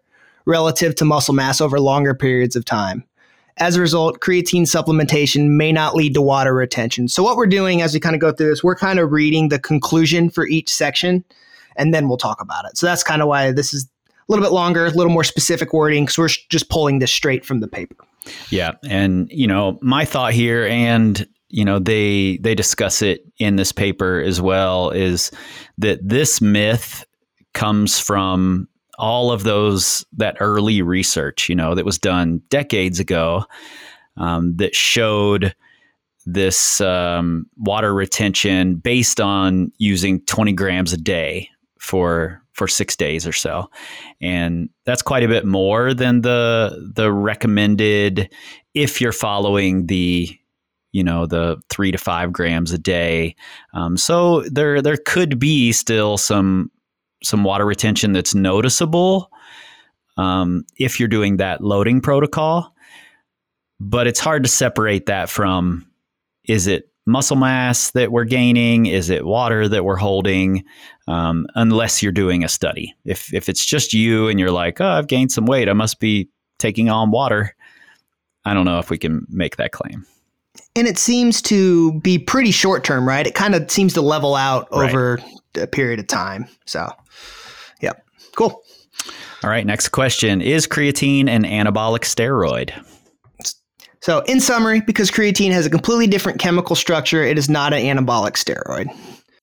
[0.46, 3.04] relative to muscle mass over longer periods of time.
[3.58, 7.08] As a result, creatine supplementation may not lead to water retention.
[7.08, 9.50] So, what we're doing as we kind of go through this, we're kind of reading
[9.50, 11.24] the conclusion for each section,
[11.78, 12.78] and then we'll talk about it.
[12.78, 13.88] So, that's kind of why this is a
[14.28, 17.62] little bit longer, a little more specific wording, because we're just pulling this straight from
[17.62, 17.96] the paper.
[18.50, 18.72] Yeah.
[18.90, 23.72] And, you know, my thought here, and you know they they discuss it in this
[23.72, 25.32] paper as well is
[25.78, 27.06] that this myth
[27.54, 33.46] comes from all of those that early research, you know, that was done decades ago,
[34.18, 35.56] um, that showed
[36.26, 43.28] this um, water retention based on using 20 grams a day for for six days
[43.28, 43.70] or so,
[44.22, 48.34] and that's quite a bit more than the the recommended
[48.74, 50.30] if you're following the
[50.94, 53.36] you know the three to five grams a day.
[53.74, 56.72] Um, so there there could be still some
[57.26, 59.32] some water retention that's noticeable
[60.18, 62.74] um, if you're doing that loading protocol.
[63.80, 65.86] But it's hard to separate that from
[66.46, 68.86] is it muscle mass that we're gaining?
[68.86, 70.64] Is it water that we're holding?
[71.08, 72.96] Um, unless you're doing a study.
[73.04, 76.00] If if it's just you and you're like, oh, I've gained some weight, I must
[76.00, 77.56] be taking on water.
[78.46, 80.06] I don't know if we can make that claim.
[80.76, 83.26] And it seems to be pretty short term, right?
[83.26, 84.68] It kind of seems to level out
[85.18, 85.35] Right.
[85.58, 86.48] A period of time.
[86.66, 86.90] So,
[87.82, 88.62] yep, cool.
[89.44, 92.74] All right, next question: Is creatine an anabolic steroid?
[94.02, 97.82] So, in summary, because creatine has a completely different chemical structure, it is not an
[97.82, 98.88] anabolic steroid.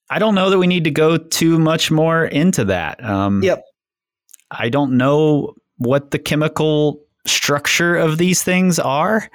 [0.08, 3.02] I don't know that we need to go too much more into that.
[3.02, 3.64] Um, Yep.
[4.50, 9.28] I don't know what the chemical structure of these things are.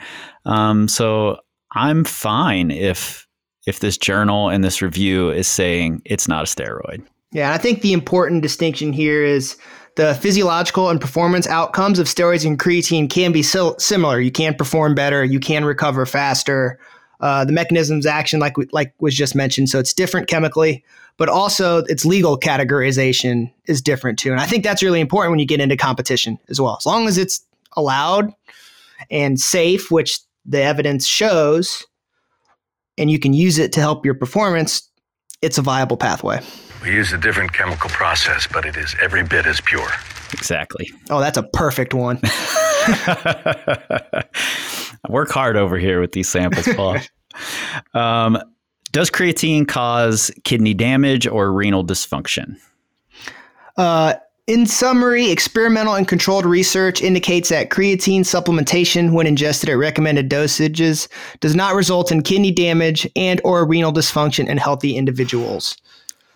[0.46, 1.38] Um, so
[1.72, 3.27] I'm fine if
[3.68, 7.06] if this journal and this review is saying it's not a steroid.
[7.34, 9.58] Yeah, I think the important distinction here is
[9.96, 14.22] the physiological and performance outcomes of steroids and creatine can be sil- similar.
[14.22, 16.80] You can perform better, you can recover faster.
[17.20, 20.86] Uh, the mechanisms action, like like was just mentioned, so it's different chemically,
[21.18, 24.32] but also its legal categorization is different too.
[24.32, 26.78] And I think that's really important when you get into competition as well.
[26.80, 27.42] As long as it's
[27.76, 28.32] allowed
[29.10, 31.86] and safe, which the evidence shows,
[32.98, 34.90] and you can use it to help your performance,
[35.42, 36.40] it's a viable pathway.
[36.84, 39.90] We use a different chemical process, but it is every bit as pure.
[40.34, 40.90] Exactly.
[41.10, 42.18] Oh, that's a perfect one.
[45.10, 46.98] Work hard over here with these samples, Paul.
[47.94, 48.38] um,
[48.92, 52.58] does creatine cause kidney damage or renal dysfunction?
[53.76, 54.16] Uh,
[54.48, 61.10] in summary, experimental and controlled research indicates that creatine supplementation, when ingested at recommended dosages,
[61.42, 65.78] does not result in kidney damage and or renal dysfunction in healthy individuals.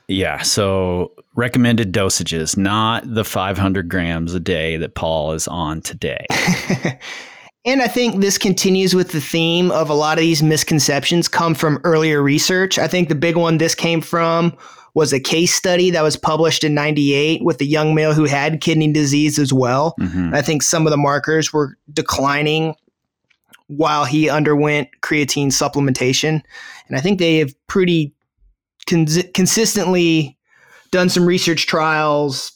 [0.10, 0.42] Yeah.
[0.42, 6.26] So recommended dosages, not the 500 grams a day that Paul is on today.
[7.64, 11.54] And I think this continues with the theme of a lot of these misconceptions come
[11.54, 12.80] from earlier research.
[12.80, 14.58] I think the big one this came from
[14.94, 18.60] was a case study that was published in 98 with a young male who had
[18.62, 19.96] kidney disease as well.
[20.00, 20.34] Mhm.
[20.36, 22.76] I think some of the markers were declining
[23.68, 26.42] while he underwent creatine supplementation.
[26.90, 28.14] And I think they have pretty
[28.90, 30.38] cons- consistently
[30.92, 32.52] done some research trials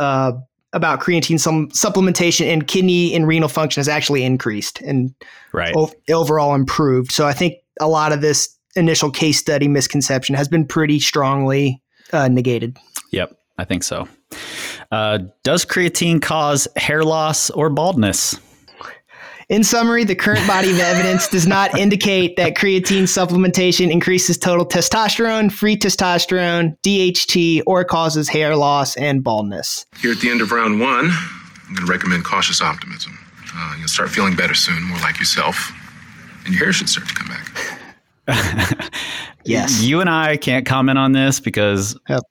[0.00, 0.32] uh,
[0.72, 5.14] about creatine some supplementation and kidney and renal function has actually increased and
[5.52, 5.74] Right.
[5.76, 7.12] o- overall improved.
[7.12, 11.82] So I think a lot of this initial case study misconception has been pretty strongly
[12.12, 12.78] uh, negated.
[13.12, 13.36] Yep.
[13.58, 14.08] I think so.
[14.90, 18.38] Uh, does creatine cause hair loss or baldness?
[19.48, 24.66] In summary, the current body of evidence does not indicate that creatine supplementation increases total
[24.66, 29.86] testosterone, free testosterone, DHT, or causes hair loss and baldness.
[29.98, 33.16] Here at the end of round one, I'm going to recommend cautious optimism.
[33.54, 35.72] Uh, you'll start feeling better soon, more like yourself,
[36.44, 37.75] and your hair should start to come back.
[39.44, 39.80] Yes.
[39.82, 42.22] You and I can't comment on this because Yep.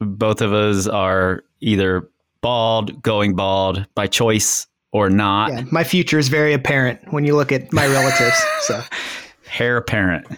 [0.00, 2.08] both of us are either
[2.40, 5.52] bald, going bald by choice, or not.
[5.52, 8.36] Yeah, my future is very apparent when you look at my relatives.
[8.62, 8.80] So
[9.46, 10.26] Hair apparent.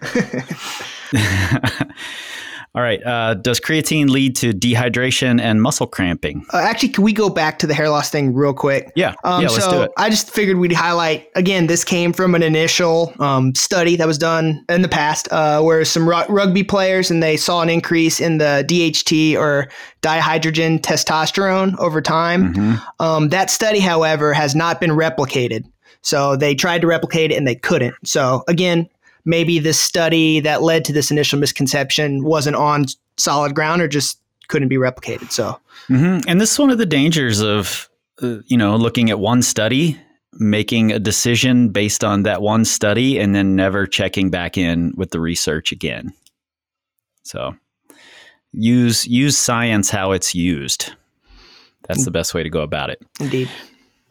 [2.76, 3.04] All right.
[3.06, 6.44] Uh, does creatine lead to dehydration and muscle cramping?
[6.52, 8.92] Uh, actually, can we go back to the hair loss thing real quick?
[8.94, 9.14] Yeah.
[9.24, 9.92] Um, yeah, let's so do it.
[9.96, 11.68] I just figured we'd highlight again.
[11.68, 15.86] This came from an initial um, study that was done in the past, uh, where
[15.86, 19.68] some ru- rugby players and they saw an increase in the DHT or
[20.02, 22.52] dihydrogen testosterone over time.
[22.52, 22.82] Mhm.
[23.00, 25.62] Um, that study, however, has not been replicated.
[26.02, 27.94] So they tried to replicate it and they couldn't.
[28.04, 28.86] So again,
[29.26, 32.86] maybe this study that led to this initial misconception wasn't on
[33.18, 35.30] solid ground or just couldn't be replicated.
[35.30, 37.90] So hmm And this is one of the dangers of,
[38.22, 40.00] uh, you know, looking at one study,
[40.32, 45.10] making a decision based on that one study, and then never checking back in with
[45.10, 46.12] the research again.
[47.24, 47.56] So
[48.52, 50.92] use use science how it's used.
[51.88, 53.00] That's the best way to go about it.
[53.20, 53.48] indeed.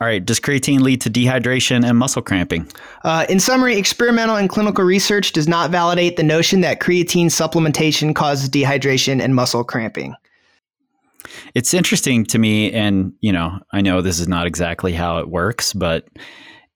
[0.01, 0.23] All right.
[0.23, 2.67] Does creatine lead to dehydration and muscle cramping?
[3.03, 8.13] Uh, in summary, experimental and clinical research does not validate the notion that creatine supplementation
[8.13, 10.13] causes dehydration and muscle cramping.
[11.53, 15.29] It's interesting to me, and you know, I know this is not exactly how it
[15.29, 16.07] works, but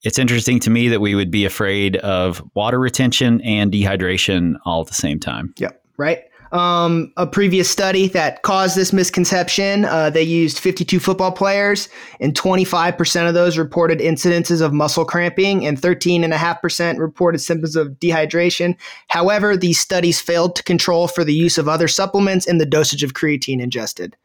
[0.03, 4.81] it's interesting to me that we would be afraid of water retention and dehydration all
[4.81, 5.53] at the same time.
[5.57, 5.83] Yep.
[5.97, 6.23] Right.
[6.51, 12.33] Um, a previous study that caused this misconception, uh, they used 52 football players, and
[12.33, 18.75] 25% of those reported incidences of muscle cramping, and 13.5% reported symptoms of dehydration.
[19.09, 23.03] However, these studies failed to control for the use of other supplements and the dosage
[23.03, 24.15] of creatine ingested.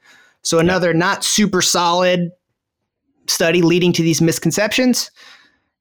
[0.42, 2.30] So, another not super solid
[3.26, 5.10] study leading to these misconceptions,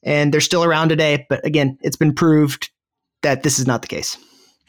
[0.04, 1.26] and they're still around today.
[1.30, 2.70] But again, it's been proved
[3.22, 4.18] that this is not the case.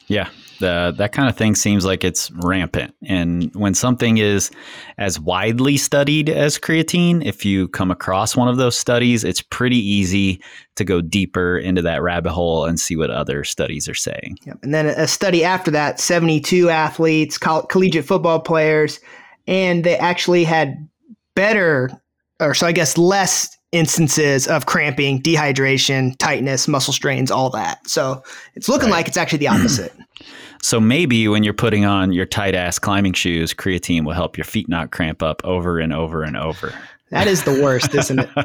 [0.07, 2.93] Yeah, the, that kind of thing seems like it's rampant.
[3.03, 4.51] And when something is
[4.97, 9.77] as widely studied as creatine, if you come across one of those studies, it's pretty
[9.77, 10.41] easy
[10.75, 14.37] to go deeper into that rabbit hole and see what other studies are saying.
[14.45, 14.59] Yep.
[14.63, 18.99] And then a study after that 72 athletes, coll- collegiate football players,
[19.47, 20.87] and they actually had
[21.35, 21.89] better,
[22.39, 27.87] or so I guess less instances of cramping, dehydration, tightness, muscle strains, all that.
[27.87, 28.23] So
[28.55, 28.97] it's looking right.
[28.97, 29.93] like it's actually the opposite.
[30.61, 34.45] So maybe when you're putting on your tight ass climbing shoes, creatine will help your
[34.45, 36.73] feet not cramp up over and over and over.
[37.11, 38.29] That is the worst, isn't it?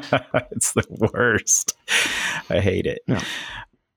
[0.51, 1.75] it's the worst.
[2.51, 3.01] I hate it.
[3.07, 3.19] No.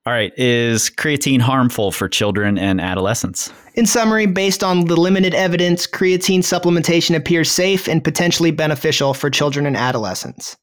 [0.06, 0.32] All right.
[0.38, 3.52] Is creatine harmful for children and adolescents?
[3.76, 9.30] In summary, based on the limited evidence, creatine supplementation appears safe and potentially beneficial for
[9.30, 10.58] children and adolescents.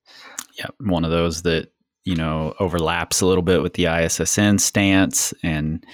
[0.61, 0.69] Yeah.
[0.81, 1.73] One of those that,
[2.05, 5.33] you know, overlaps a little bit with the ISSN stance.
[5.43, 5.85] And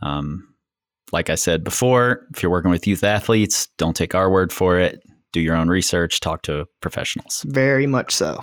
[0.00, 0.54] um,
[1.10, 4.78] like I said before, if you're working with youth athletes, don't take our word for
[4.78, 5.02] it.
[5.32, 7.44] Do your own research, talk to professionals.
[7.48, 8.40] Very much so.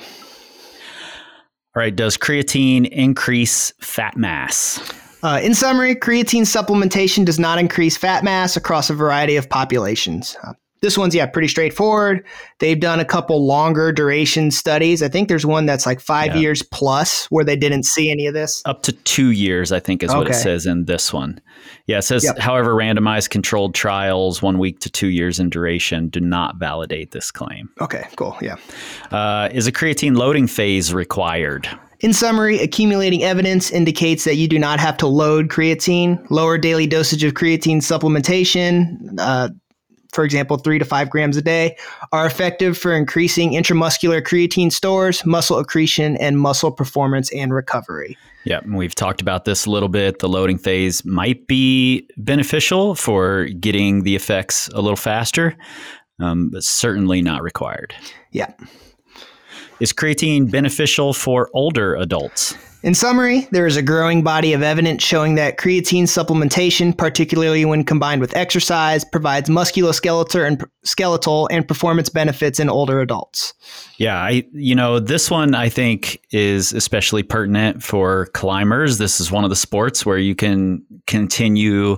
[1.75, 4.79] All right, does creatine increase fat mass?
[5.23, 10.35] Uh, in summary, creatine supplementation does not increase fat mass across a variety of populations.
[10.43, 12.25] Uh, this one's, yeah, pretty straightforward.
[12.59, 15.01] They've done a couple longer duration studies.
[15.01, 16.41] I think there's one that's like five yeah.
[16.41, 18.61] years plus where they didn't see any of this.
[18.65, 20.17] Up to two years, I think, is okay.
[20.17, 21.39] what it says in this one.
[21.87, 22.37] Yeah, it says, yep.
[22.37, 27.31] however, randomized controlled trials, one week to two years in duration, do not validate this
[27.31, 27.69] claim.
[27.79, 28.37] Okay, cool.
[28.41, 28.57] Yeah.
[29.09, 31.69] Uh, is a creatine loading phase required?
[32.01, 36.21] In summary, accumulating evidence indicates that you do not have to load creatine.
[36.29, 39.47] Lower daily dosage of creatine supplementation, uh,
[40.13, 41.75] for example, three to five grams a day,
[42.11, 48.17] are effective for increasing intramuscular creatine stores, muscle accretion, and muscle performance and recovery.
[48.45, 50.19] Yeah, we've talked about this a little bit.
[50.19, 55.55] The loading phase might be beneficial for getting the effects a little faster,
[56.19, 57.95] um, but certainly not required.
[58.31, 58.53] Yeah.
[59.79, 62.55] Is creatine beneficial for older adults?
[62.83, 67.85] In summary, there is a growing body of evidence showing that creatine supplementation, particularly when
[67.85, 73.53] combined with exercise, provides musculoskeletal and skeletal and performance benefits in older adults.
[73.97, 78.97] Yeah, I you know, this one I think is especially pertinent for climbers.
[78.97, 81.95] This is one of the sports where you can continue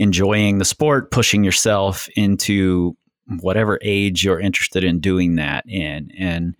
[0.00, 2.96] enjoying the sport, pushing yourself into
[3.38, 6.10] whatever age you're interested in doing that in.
[6.18, 6.56] And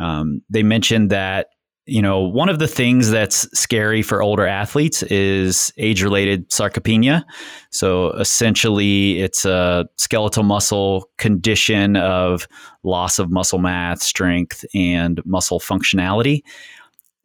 [0.00, 1.48] um, they mentioned that
[1.86, 7.24] you know, one of the things that's scary for older athletes is age related sarcopenia.
[7.70, 12.48] So essentially, it's a skeletal muscle condition of
[12.84, 16.42] loss of muscle mass, strength, and muscle functionality.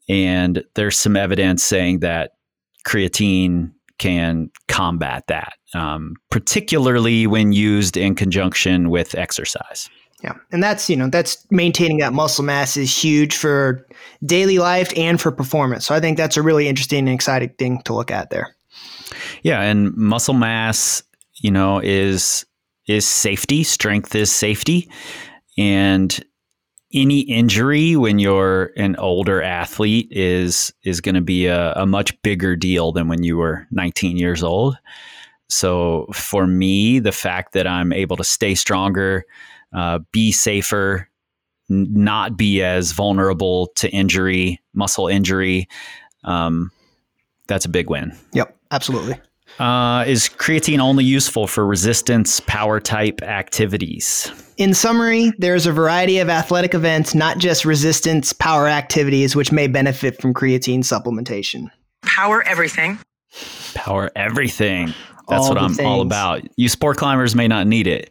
[0.09, 2.31] And there's some evidence saying that
[2.85, 9.89] creatine can combat that, um, particularly when used in conjunction with exercise.
[10.21, 10.33] Yeah.
[10.51, 13.87] And that's, you know, that's maintaining that muscle mass is huge for
[14.25, 15.85] daily life and for performance.
[15.85, 18.55] So I think that's a really interesting and exciting thing to look at there.
[19.43, 21.01] Yeah, and muscle mass,
[21.41, 22.45] you know, is
[22.87, 24.89] is safety, strength is safety.
[25.57, 26.19] And
[26.93, 32.19] any injury when you're an older athlete is is going to be a, a much
[32.23, 34.77] bigger deal than when you were 19 years old.
[35.49, 39.25] So for me, the fact that I'm able to stay stronger,
[39.73, 41.07] uh, be safer,
[41.69, 45.67] n- not be as vulnerable to injury, muscle injury.
[46.23, 46.71] Um,
[47.47, 48.15] that's a big win.
[48.33, 49.19] Yep, absolutely.
[49.57, 54.31] Uh, is creatine only useful for resistance power type activities?
[54.57, 59.67] In summary, there's a variety of athletic events, not just resistance power activities, which may
[59.67, 61.69] benefit from creatine supplementation.
[62.03, 62.99] Power everything.
[63.73, 64.93] Power everything.
[65.27, 65.87] That's all what I'm things.
[65.87, 66.41] all about.
[66.57, 68.09] You sport climbers may not need it,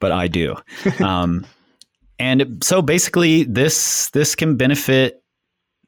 [0.00, 0.56] but I do.
[1.04, 1.46] um,
[2.18, 5.22] and so basically, this this can benefit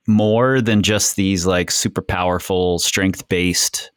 [0.07, 3.91] more than just these like super powerful strength based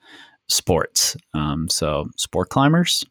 [0.50, 1.16] sports.
[1.34, 3.04] Um, so sport climbers,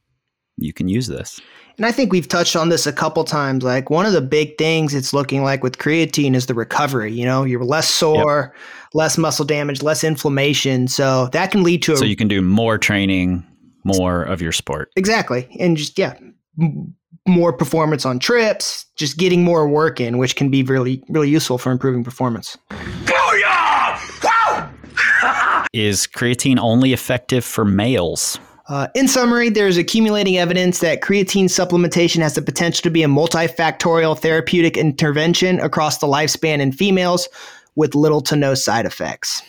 [0.58, 1.40] you can use this.
[1.78, 3.64] And I think we've touched on this a couple times.
[3.64, 7.10] Like one of the big things it's looking like with creatine is the recovery.
[7.10, 8.62] You know, you're less sore, yep.
[8.92, 10.88] less muscle damage, less inflammation.
[10.88, 11.94] So that can lead to.
[11.94, 13.46] A, so you can do more training,
[13.85, 14.90] more of your sport.
[14.94, 16.18] Exactly, and just yeah,
[17.27, 21.59] more performance on trips, just getting more work in, which can be really, really useful
[21.59, 22.57] for improving performance.
[25.73, 28.38] Is creatine only effective for males?
[28.69, 33.09] Uh, in summary, there's accumulating evidence that creatine supplementation has the potential to be a
[33.09, 37.29] multifactorial therapeutic intervention across the lifespan in females
[37.75, 39.42] with little to no side effects.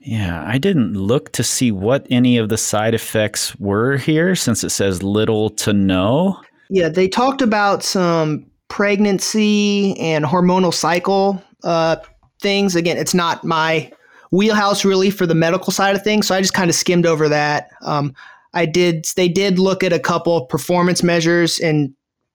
[0.00, 4.62] Yeah, I didn't look to see what any of the side effects were here since
[4.62, 6.40] it says little to no.
[6.70, 11.96] Yeah, they talked about some pregnancy and hormonal cycle uh,
[12.40, 12.76] things.
[12.76, 13.90] Again, it's not my
[14.30, 17.28] wheelhouse really for the medical side of things, so I just kind of skimmed over
[17.28, 17.70] that.
[17.82, 18.14] Um,
[18.54, 19.06] I did.
[19.16, 21.94] They did look at a couple performance measures in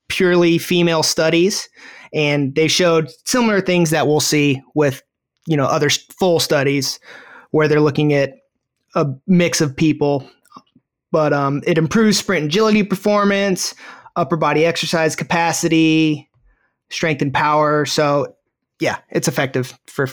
[0.09, 1.69] purely female studies,
[2.13, 5.01] and they showed similar things that we'll see with
[5.47, 6.99] you know other full studies
[7.51, 8.33] where they're looking at
[8.95, 10.27] a mix of people.
[11.11, 13.75] But um, it improves sprint agility performance,
[14.15, 16.29] upper body exercise capacity,
[16.89, 17.85] strength and power.
[17.85, 18.35] So,
[18.79, 20.09] yeah, it's effective for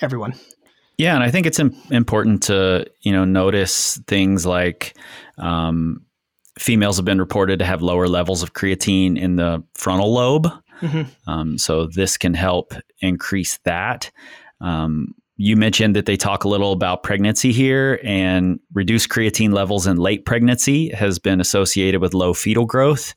[0.00, 0.34] everyone.
[0.98, 4.96] Yeah, and I think it's Im- important to you know notice things like
[5.38, 6.04] um,
[6.58, 10.48] females have been reported to have lower levels of creatine in the frontal lobe.
[10.80, 11.30] Mm-hmm.
[11.30, 14.10] Um, so this can help increase that.
[14.60, 19.86] Um, you mentioned that they talk a little about pregnancy here, and reduced creatine levels
[19.86, 23.14] in late pregnancy has been associated with low fetal growth.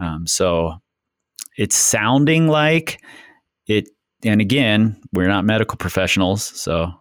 [0.00, 0.80] Um, so
[1.58, 3.02] it's sounding like
[3.66, 3.88] it
[4.24, 6.92] and again, we're not medical professionals, so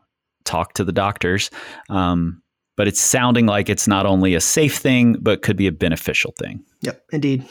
[0.43, 1.51] talk to the doctors.
[1.89, 2.41] Um,
[2.75, 6.33] but it's sounding like it's not only a safe thing, but could be a beneficial
[6.39, 6.63] thing.
[6.81, 7.45] Yep, indeed.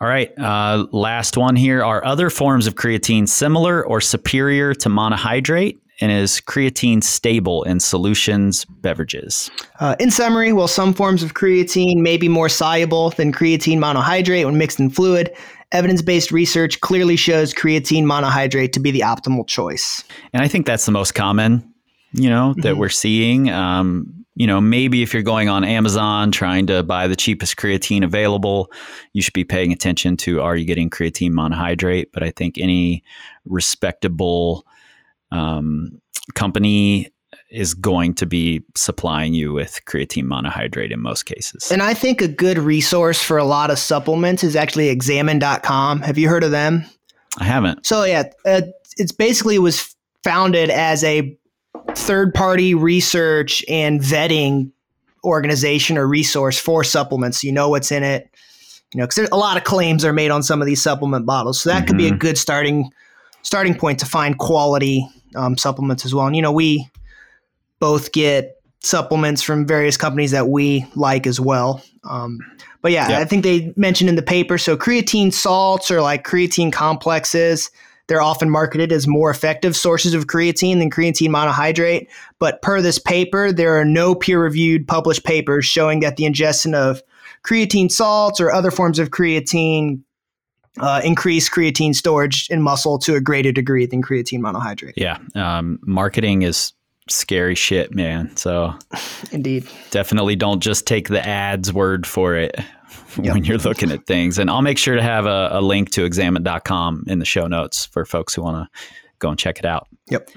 [0.00, 1.84] All right, uh, last one here.
[1.84, 5.78] Are other forms of creatine similar or superior to monohydrate?
[6.00, 9.50] And is creatine stable in solutions, beverages?
[9.80, 14.46] Uh, in summary, while some forms of creatine may be more soluble than creatine monohydrate
[14.46, 15.30] when mixed in fluid,
[15.72, 20.02] evidence based research clearly shows creatine monohydrate to be the optimal choice.
[20.32, 21.70] And I think that's the most common,
[22.12, 22.80] you know, that mm-hmm.
[22.80, 23.50] we're seeing.
[23.50, 28.02] Um, you know, maybe if you're going on Amazon trying to buy the cheapest creatine
[28.02, 28.72] available,
[29.12, 32.06] you should be paying attention to are you getting creatine monohydrate?
[32.10, 33.04] But I think any
[33.44, 34.64] respectable
[35.32, 36.00] um,
[36.34, 37.12] company
[37.50, 41.70] is going to be supplying you with creatine monohydrate in most cases.
[41.70, 46.02] And I think a good resource for a lot of supplements is actually examine.com.
[46.02, 46.84] Have you heard of them?
[47.38, 47.86] I haven't.
[47.86, 48.62] So yeah, uh,
[48.96, 51.36] it's basically was founded as a
[51.94, 54.70] third party research and vetting
[55.24, 57.42] organization or resource for supplements.
[57.44, 58.28] You know what's in it.
[58.94, 61.60] You know, because a lot of claims are made on some of these supplement bottles,
[61.60, 61.86] so that mm-hmm.
[61.86, 62.18] could be a mm-hmm.
[62.18, 62.90] good starting
[63.42, 66.26] starting point to find quality um, supplements as well.
[66.26, 66.88] And you know, we
[67.78, 71.82] both get supplements from various companies that we like as well.
[72.04, 72.38] Um,
[72.82, 74.56] but yeah, I think they mentioned in the paper.
[74.56, 77.70] So creatine salts or like creatine complexes,
[78.06, 82.08] they're often marketed as more effective sources of creatine than creatine monohydrate.
[82.38, 86.74] But per this paper, there are no peer reviewed published papers showing that the ingestion
[86.74, 87.02] of
[87.44, 90.00] creatine salts or other forms of creatine
[90.78, 94.94] uh, increase creatine storage in muscle to a greater degree than creatine monohydrate.
[94.96, 95.18] Yeah.
[95.34, 96.72] Um, marketing is
[97.08, 98.36] scary shit, man.
[98.36, 98.74] So,
[99.32, 102.54] indeed, definitely don't just take the ads word for it
[103.22, 103.34] yep.
[103.34, 104.38] when you're looking at things.
[104.38, 107.86] And I'll make sure to have a, a link to examine.com in the show notes
[107.86, 108.80] for folks who want to
[109.18, 109.88] go and check it out.
[110.08, 110.30] Yep.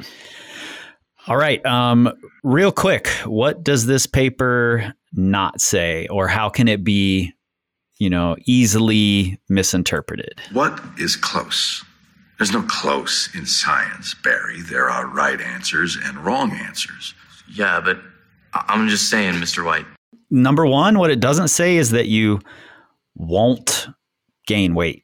[1.27, 1.65] All right.
[1.65, 2.11] Um,
[2.43, 7.33] real quick, what does this paper not say, or how can it be,
[7.97, 10.41] you know, easily misinterpreted?
[10.51, 11.83] What is close?
[12.37, 14.61] There's no close in science, Barry.
[14.61, 17.13] There are right answers and wrong answers.
[17.53, 17.99] Yeah, but
[18.53, 19.63] I'm just saying, Mr.
[19.63, 19.85] White.
[20.29, 22.39] Number one, what it doesn't say is that you
[23.15, 23.87] won't
[24.47, 25.03] gain weight.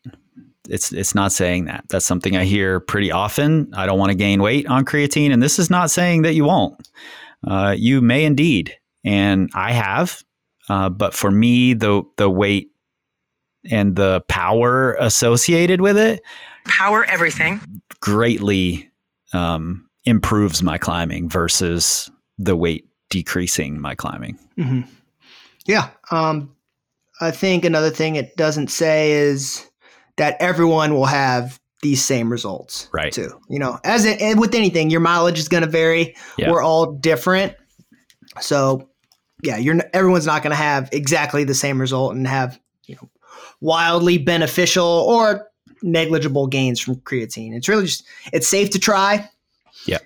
[0.67, 1.85] It's it's not saying that.
[1.89, 3.71] That's something I hear pretty often.
[3.73, 6.45] I don't want to gain weight on creatine, and this is not saying that you
[6.45, 6.89] won't.
[7.45, 10.23] Uh, you may indeed, and I have.
[10.67, 12.71] Uh, but for me, the the weight
[13.69, 16.21] and the power associated with it
[16.65, 17.59] power everything
[17.99, 18.89] greatly
[19.33, 24.37] um, improves my climbing versus the weight decreasing my climbing.
[24.57, 24.89] Mm-hmm.
[25.65, 25.89] Yeah.
[26.11, 26.55] Um,
[27.21, 29.69] I think another thing it doesn't say is
[30.17, 32.89] that everyone will have these same results.
[32.93, 33.11] Right.
[33.11, 33.39] Too.
[33.49, 36.15] You know, as it, with anything, your mileage is going to vary.
[36.37, 36.51] Yeah.
[36.51, 37.55] We're all different.
[38.41, 38.89] So,
[39.43, 43.09] yeah, you're everyone's not going to have exactly the same result and have you know
[43.61, 45.47] wildly beneficial or
[45.81, 47.55] negligible gains from creatine.
[47.55, 49.29] It's really just it's safe to try.
[49.85, 49.99] Yeah.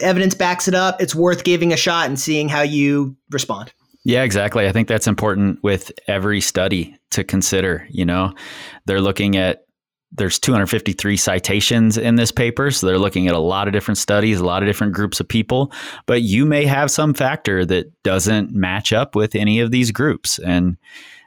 [0.00, 1.00] Evidence backs it up.
[1.00, 3.72] It's worth giving a shot and seeing how you respond.
[4.04, 4.68] Yeah, exactly.
[4.68, 8.34] I think that's important with every study to consider, you know.
[8.84, 9.64] They're looking at
[10.12, 14.38] there's 253 citations in this paper, so they're looking at a lot of different studies,
[14.38, 15.72] a lot of different groups of people,
[16.06, 20.38] but you may have some factor that doesn't match up with any of these groups
[20.38, 20.76] and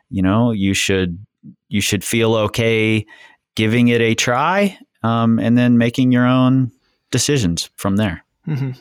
[0.10, 1.24] you know, you should
[1.70, 3.06] you should feel okay
[3.56, 6.72] giving it a try um, and then making your own
[7.12, 8.24] decisions from there.
[8.48, 8.72] Mm-hmm.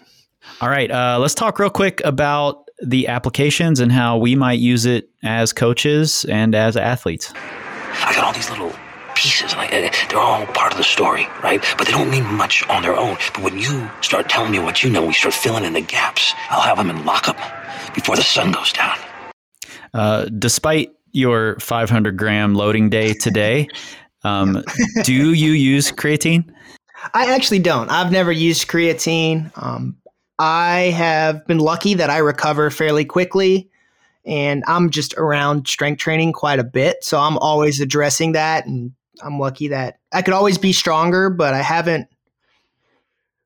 [0.60, 4.86] All right, uh, let's talk real quick about the applications and how we might use
[4.86, 7.32] it as coaches and as athletes.
[7.34, 8.72] I got all these little
[9.14, 11.62] pieces, and I, eh, they're all part of the story, right?
[11.76, 13.16] But they don't mean much on their own.
[13.34, 16.32] But when you start telling me what you know, we start filling in the gaps.
[16.50, 17.36] I'll have them in lockup
[17.94, 18.96] before the sun goes down.
[19.92, 23.68] Uh, despite your 500 gram loading day today,
[24.24, 24.62] um,
[25.04, 26.50] do you use creatine?
[27.14, 27.90] I actually don't.
[27.90, 29.50] I've never used creatine.
[29.60, 29.96] Um,
[30.38, 33.70] I have been lucky that I recover fairly quickly,
[34.24, 37.02] and I'm just around strength training quite a bit.
[37.02, 38.92] So I'm always addressing that, and
[39.22, 42.08] I'm lucky that I could always be stronger, but I haven't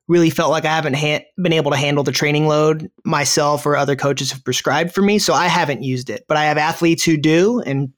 [0.07, 3.77] really felt like I haven't ha- been able to handle the training load myself or
[3.77, 5.19] other coaches have prescribed for me.
[5.19, 7.93] So I haven't used it, but I have athletes who do, and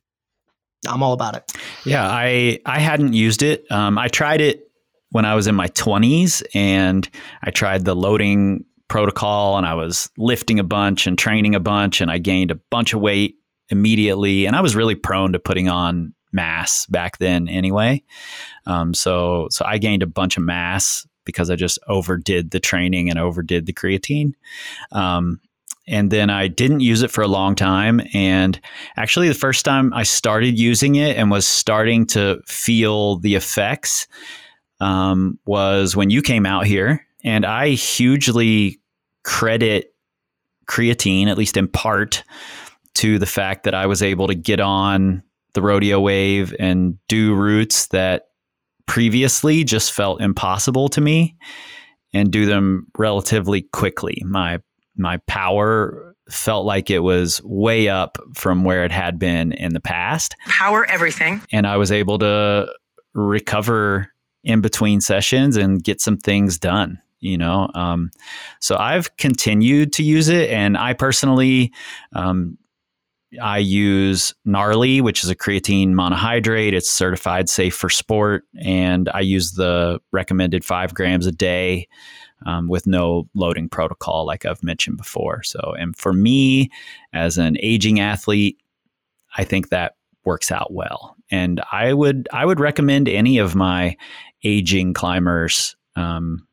[0.88, 1.52] I'm all about it.
[1.84, 3.70] Yeah, I I hadn't used it.
[3.72, 4.70] Um, I tried it
[5.10, 7.10] when I was in my 20s, and
[7.44, 12.02] I tried the loading protocol, and I was lifting a bunch and training a bunch,
[12.02, 13.36] and I gained a bunch of weight
[13.70, 18.04] immediately, and I was really prone to putting on mass back then anyway.
[18.68, 23.10] Um, so so I gained a bunch of mass because I just overdid the training
[23.10, 24.34] and overdid the creatine.
[24.92, 25.40] Um,
[25.88, 28.02] and then I didn't use it for a long time.
[28.14, 28.60] And
[28.98, 34.08] actually, the first time I started using it and was starting to feel the effects
[34.80, 37.06] um, was when you came out here.
[37.24, 38.80] And I hugely
[39.24, 39.94] credit
[40.68, 42.24] creatine, at least in part,
[42.96, 45.24] to the fact that I was able to get on
[45.54, 48.30] the rodeo wave and do routes that
[48.86, 51.36] previously just felt impossible to me
[52.14, 54.22] and do them relatively quickly.
[54.26, 54.60] My
[54.98, 59.80] my power felt like it was way up from where it had been in the
[59.80, 60.36] past.
[60.48, 61.42] Power everything.
[61.52, 62.68] And I was able to
[63.14, 64.12] recover
[64.44, 68.12] in between sessions and get some things done you know um,
[68.60, 71.74] so i've continued to use it and i personally
[72.14, 72.58] um,
[73.42, 76.74] I use Gnarly, which is a creatine monohydrate.
[76.74, 81.88] It's certified safe for sport, and I use the recommended five grams a day
[82.46, 85.44] um, with no loading protocol, like I've mentioned before.
[85.44, 86.70] So, and for me,
[87.14, 88.58] as an aging athlete,
[89.38, 93.96] I think that works out well, and I would I would recommend any of my
[94.44, 95.76] aging climbers.
[95.96, 96.48] Um,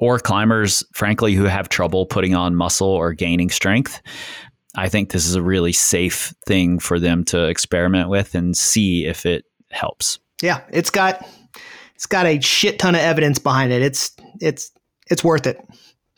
[0.00, 4.00] or climbers, frankly, who have trouble putting on muscle or gaining strength,
[4.78, 9.06] I think this is a really safe thing for them to experiment with and see
[9.06, 10.18] if it helps.
[10.40, 11.26] Yeah, it's got
[11.94, 13.82] it's got a shit ton of evidence behind it.
[13.82, 14.70] It's it's
[15.10, 15.60] it's worth it.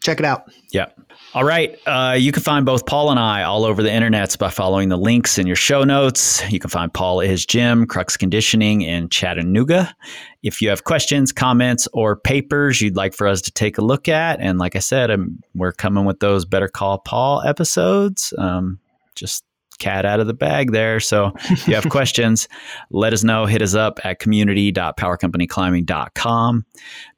[0.03, 0.51] Check it out.
[0.73, 0.87] Yeah.
[1.35, 1.79] All right.
[1.87, 4.97] Uh, you can find both Paul and I all over the internets by following the
[4.97, 6.43] links in your show notes.
[6.51, 9.95] You can find Paul at his gym, Crux Conditioning in Chattanooga.
[10.43, 14.09] If you have questions, comments, or papers you'd like for us to take a look
[14.09, 18.33] at, and like I said, I'm, we're coming with those Better Call Paul episodes.
[18.39, 18.81] Um,
[19.15, 19.45] just
[19.81, 21.01] cat out of the bag there.
[21.01, 22.47] So if you have questions,
[22.91, 23.47] let us know.
[23.47, 26.67] Hit us up at community.powercompanyclimbing.com.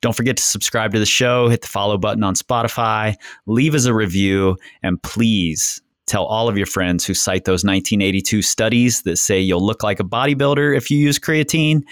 [0.00, 3.84] Don't forget to subscribe to the show, hit the follow button on Spotify, leave us
[3.84, 9.16] a review, and please tell all of your friends who cite those 1982 studies that
[9.16, 11.82] say you'll look like a bodybuilder if you use creatine.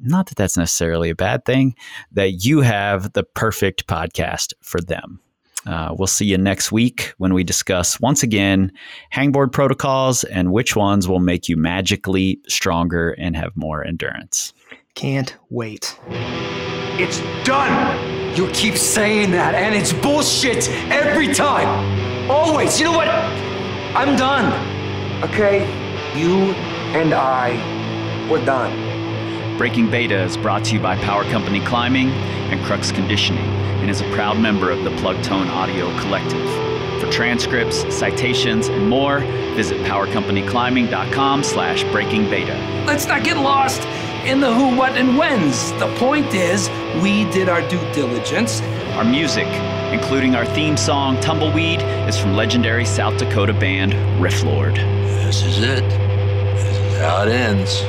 [0.00, 1.74] Not that that's necessarily a bad thing,
[2.12, 5.20] that you have the perfect podcast for them.
[5.66, 8.72] Uh, we'll see you next week when we discuss once again
[9.12, 14.52] hangboard protocols and which ones will make you magically stronger and have more endurance.
[14.94, 15.98] Can't wait.
[16.98, 18.36] It's done!
[18.36, 22.30] You keep saying that, and it's bullshit every time!
[22.30, 22.78] Always!
[22.78, 23.08] You know what?
[23.08, 24.52] I'm done!
[25.22, 25.66] Okay?
[26.18, 26.52] You
[26.94, 28.92] and I, we're done.
[29.56, 34.00] Breaking Beta is brought to you by Power Company Climbing and Crux Conditioning and is
[34.00, 36.48] a proud member of the Plugtone Audio Collective.
[37.00, 39.18] For transcripts, citations, and more,
[39.56, 42.54] visit powercompanyclimbing.com slash breaking beta.
[42.86, 43.82] Let's not get lost
[44.24, 45.72] in the who, what, and whens.
[45.72, 46.70] The point is,
[47.02, 48.60] we did our due diligence.
[48.92, 49.48] Our music,
[49.92, 54.76] including our theme song Tumbleweed, is from legendary South Dakota band Rifflord.
[55.24, 55.82] This is it.
[55.90, 57.82] This is how it ends.